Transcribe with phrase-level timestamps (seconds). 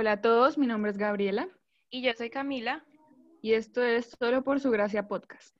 [0.00, 1.46] Hola a todos, mi nombre es Gabriela.
[1.90, 2.82] Y yo soy Camila.
[3.42, 5.54] Y esto es Solo por su gracia podcast.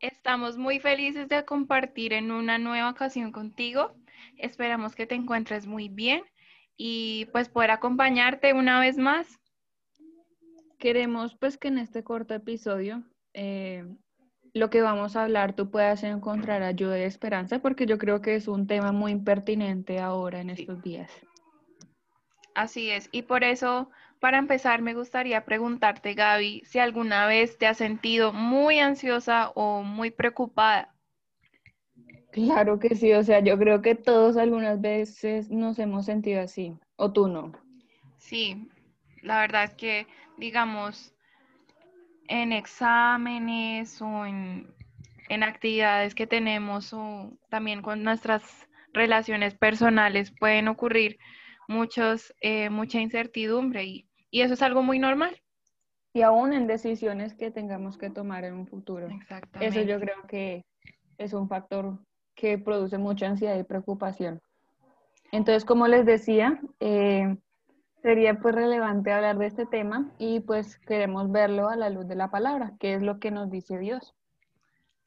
[0.00, 3.94] Estamos muy felices de compartir en una nueva ocasión contigo.
[4.36, 6.24] Esperamos que te encuentres muy bien
[6.76, 9.28] y pues poder acompañarte una vez más.
[10.80, 13.84] Queremos pues que en este corto episodio eh,
[14.54, 18.34] lo que vamos a hablar tú puedas encontrar ayuda y esperanza porque yo creo que
[18.34, 21.12] es un tema muy pertinente ahora en estos días.
[22.54, 23.90] Así es, y por eso,
[24.20, 29.82] para empezar, me gustaría preguntarte, Gaby, si alguna vez te has sentido muy ansiosa o
[29.82, 30.94] muy preocupada.
[32.30, 36.76] Claro que sí, o sea, yo creo que todos algunas veces nos hemos sentido así,
[36.96, 37.52] o tú no.
[38.18, 38.68] Sí,
[39.22, 40.06] la verdad es que,
[40.38, 41.12] digamos,
[42.28, 44.72] en exámenes o en,
[45.28, 51.18] en actividades que tenemos o también con nuestras relaciones personales pueden ocurrir
[51.68, 55.40] muchos, eh, mucha incertidumbre y, y, eso es algo muy normal.
[56.12, 59.08] Y aún en decisiones que tengamos que tomar en un futuro.
[59.60, 60.64] Eso yo creo que
[61.18, 61.98] es un factor
[62.34, 64.40] que produce mucha ansiedad y preocupación.
[65.32, 67.36] Entonces, como les decía, eh,
[68.02, 72.14] sería pues relevante hablar de este tema y pues queremos verlo a la luz de
[72.14, 74.14] la palabra, que es lo que nos dice Dios.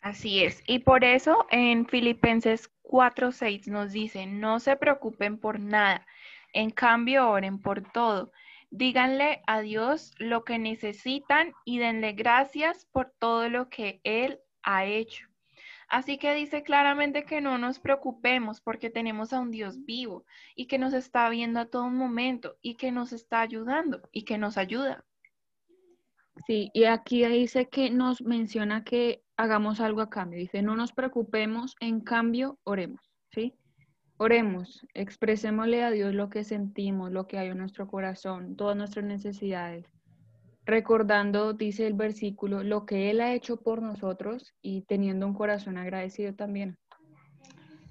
[0.01, 6.05] Así es, y por eso en Filipenses 4:6 nos dice, no se preocupen por nada,
[6.53, 8.31] en cambio, oren por todo.
[8.69, 14.85] Díganle a Dios lo que necesitan y denle gracias por todo lo que Él ha
[14.85, 15.27] hecho.
[15.87, 20.65] Así que dice claramente que no nos preocupemos porque tenemos a un Dios vivo y
[20.67, 24.57] que nos está viendo a todo momento y que nos está ayudando y que nos
[24.57, 25.05] ayuda.
[26.45, 30.39] Sí, y aquí dice que nos menciona que hagamos algo a cambio.
[30.39, 33.01] Dice, no nos preocupemos, en cambio, oremos,
[33.31, 33.55] ¿sí?
[34.19, 39.05] Oremos, expresémosle a Dios lo que sentimos, lo que hay en nuestro corazón, todas nuestras
[39.05, 39.85] necesidades.
[40.65, 45.77] Recordando, dice el versículo, lo que Él ha hecho por nosotros y teniendo un corazón
[45.77, 46.77] agradecido también.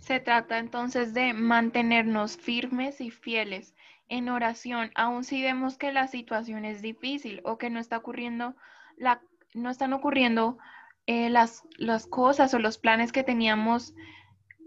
[0.01, 3.75] Se trata entonces de mantenernos firmes y fieles
[4.09, 8.55] en oración, aun si vemos que la situación es difícil o que no está ocurriendo,
[8.97, 9.21] la,
[9.55, 10.59] no están ocurriendo
[11.07, 13.95] eh, las, las cosas o los planes que teníamos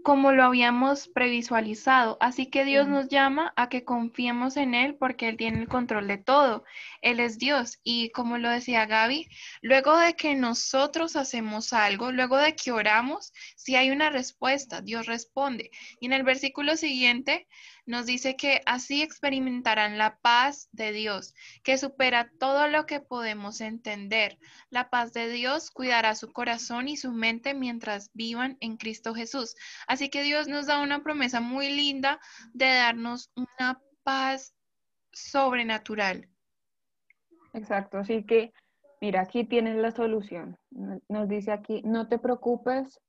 [0.02, 2.16] como lo habíamos previsualizado.
[2.20, 6.08] Así que Dios nos llama a que confiemos en Él porque Él tiene el control
[6.08, 6.64] de todo.
[7.02, 7.78] Él es Dios.
[7.82, 9.28] Y como lo decía Gaby,
[9.62, 15.06] luego de que nosotros hacemos algo, luego de que oramos, si hay una respuesta, Dios
[15.06, 15.70] responde.
[16.00, 17.46] Y en el versículo siguiente
[17.86, 21.34] nos dice que así experimentarán la paz de Dios,
[21.64, 24.38] que supera todo lo que podemos entender.
[24.70, 29.56] La paz de Dios cuidará su corazón y su mente mientras vivan en Cristo Jesús.
[29.90, 32.20] Así que Dios nos da una promesa muy linda
[32.52, 34.54] de darnos una paz
[35.10, 36.28] sobrenatural.
[37.54, 38.52] Exacto, así que
[39.00, 40.56] mira, aquí tienes la solución.
[41.08, 43.00] Nos dice aquí, no te preocupes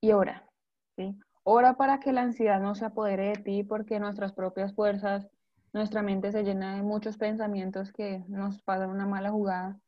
[0.00, 0.48] y ora.
[0.96, 1.14] ¿sí?
[1.42, 5.28] Ora para que la ansiedad no se apodere de ti porque nuestras propias fuerzas,
[5.74, 9.78] nuestra mente se llena de muchos pensamientos que nos pasan una mala jugada.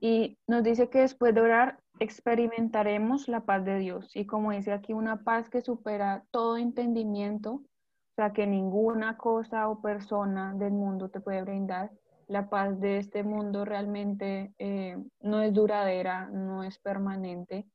[0.00, 4.10] Y nos dice que después de orar experimentaremos la paz de Dios.
[4.14, 9.68] Y como dice aquí, una paz que supera todo entendimiento, o sea, que ninguna cosa
[9.68, 11.90] o persona del mundo te puede brindar.
[12.26, 17.66] La paz de este mundo realmente eh, no es duradera, no es permanente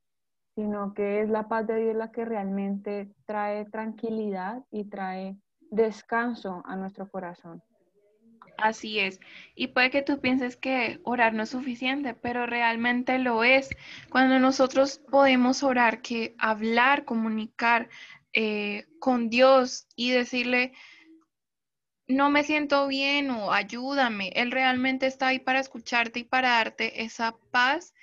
[0.56, 5.38] sino que es la paz de Dios la que realmente trae tranquilidad y trae
[5.72, 7.64] descanso a nuestro corazón.
[8.64, 9.20] Así es.
[9.56, 13.68] Y puede que tú pienses que orar no es suficiente, pero realmente lo es.
[14.10, 17.90] Cuando nosotros podemos orar, que hablar, comunicar
[18.32, 20.72] eh, con Dios y decirle,
[22.08, 27.04] no me siento bien o ayúdame, Él realmente está ahí para escucharte y para darte
[27.04, 27.94] esa paz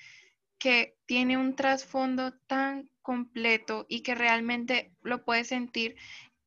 [0.59, 5.97] que tiene un trasfondo tan completo y que realmente lo puedes sentir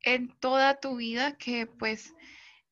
[0.02, 2.14] en toda tu vida que pues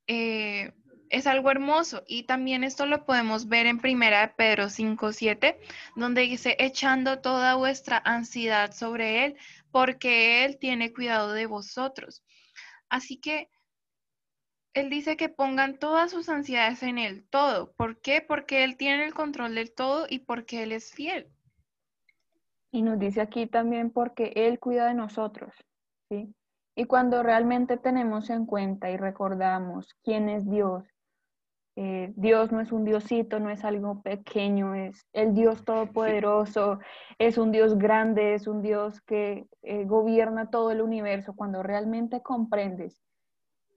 [0.05, 0.73] eh,
[1.11, 2.03] es algo hermoso.
[2.07, 5.57] Y también esto lo podemos ver en primera de Pedro 5.7,
[5.95, 9.37] donde dice, echando toda vuestra ansiedad sobre Él,
[9.71, 12.23] porque Él tiene cuidado de vosotros.
[12.89, 13.49] Así que
[14.73, 17.73] él dice que pongan todas sus ansiedades en Él, todo.
[17.73, 18.21] ¿Por qué?
[18.25, 21.27] Porque Él tiene el control del todo y porque Él es fiel.
[22.71, 25.53] Y nos dice aquí también porque Él cuida de nosotros,
[26.09, 26.33] ¿sí?
[26.73, 30.85] Y cuando realmente tenemos en cuenta y recordamos quién es Dios,
[31.77, 36.79] eh, Dios no es un diosito, no es algo pequeño, es el Dios todopoderoso,
[37.17, 41.33] es un Dios grande, es un Dios que eh, gobierna todo el universo.
[41.33, 43.01] Cuando realmente comprendes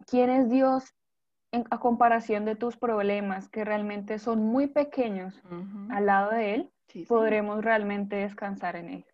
[0.06, 0.92] quién es Dios
[1.70, 5.40] a comparación de tus problemas, que realmente son muy pequeños
[5.88, 6.70] al lado de Él,
[7.06, 9.06] podremos realmente descansar en Él.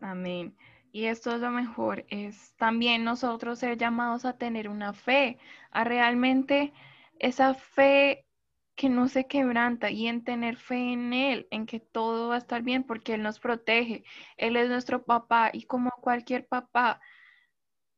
[0.00, 0.56] Amén.
[0.92, 5.38] Y esto es lo mejor, es también nosotros ser llamados a tener una fe,
[5.70, 6.72] a realmente
[7.20, 8.26] esa fe
[8.74, 12.38] que no se quebranta y en tener fe en Él, en que todo va a
[12.38, 14.04] estar bien porque Él nos protege.
[14.38, 17.00] Él es nuestro papá y como cualquier papá,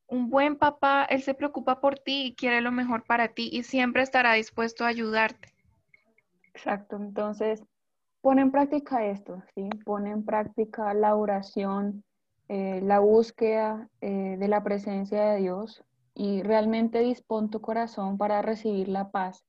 [0.08, 3.62] un buen papá, Él se preocupa por ti y quiere lo mejor para ti y
[3.62, 5.54] siempre estará dispuesto a ayudarte.
[6.52, 7.64] Exacto, entonces
[8.20, 9.68] pon en práctica esto, ¿sí?
[9.84, 12.02] Pon en práctica la oración,
[12.48, 15.84] eh, la búsqueda eh, de la presencia de Dios
[16.14, 19.44] y realmente dispón tu corazón para recibir la paz.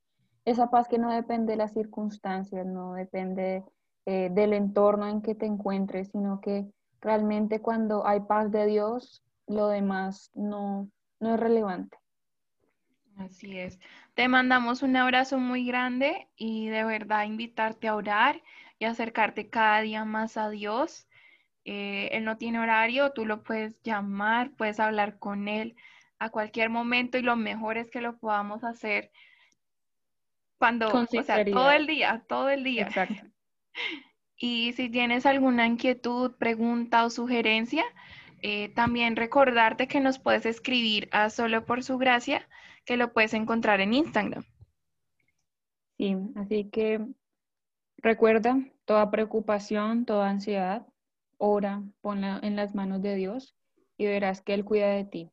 [0.45, 3.63] Esa paz que no depende de las circunstancias, no depende
[4.05, 6.65] eh, del entorno en que te encuentres, sino que
[7.01, 10.89] realmente cuando hay paz de Dios, lo demás no,
[11.19, 11.97] no es relevante.
[13.17, 13.79] Así es.
[14.15, 18.41] Te mandamos un abrazo muy grande y de verdad invitarte a orar
[18.79, 21.07] y acercarte cada día más a Dios.
[21.63, 25.75] Eh, él no tiene horario, tú lo puedes llamar, puedes hablar con él
[26.23, 29.11] a cualquier momento y lo mejor es que lo podamos hacer
[30.57, 32.83] cuando, o sea, todo el día, todo el día.
[32.83, 33.21] Exacto.
[34.35, 37.85] Y si tienes alguna inquietud, pregunta o sugerencia,
[38.41, 42.45] eh, también recordarte que nos puedes escribir a Solo por su gracia,
[42.83, 44.43] que lo puedes encontrar en Instagram.
[45.97, 46.99] Sí, así que
[47.99, 50.85] recuerda, toda preocupación, toda ansiedad,
[51.37, 53.55] ora, ponla en las manos de Dios
[53.97, 55.31] y verás que Él cuida de ti.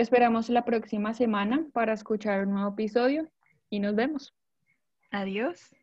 [0.00, 3.28] Te esperamos la próxima semana para escuchar un nuevo episodio
[3.68, 4.34] y nos vemos.
[5.10, 5.76] Adiós.